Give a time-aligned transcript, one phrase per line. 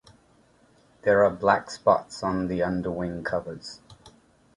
[1.03, 3.81] There are black spots on the underwing covers.